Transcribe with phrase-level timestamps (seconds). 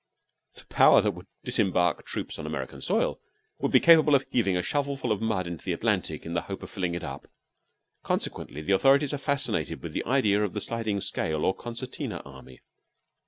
[0.55, 3.19] The Power that would disembark troops on American soil
[3.59, 6.63] would be capable of heaving a shovelful of mud into the Atlantic in the hope
[6.63, 7.27] of filling it up.
[8.01, 12.61] Consequently, the authorities are fascinated with the idea of the sliding scale or concertina army.